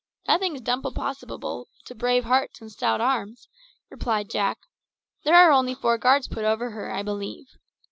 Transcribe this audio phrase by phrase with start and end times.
[0.27, 3.47] "Nothing's `dumpossobable' to brave hearts and stout arms,"
[3.91, 4.57] replied Jack.
[5.25, 7.45] "There are only four guards put over her, I believe.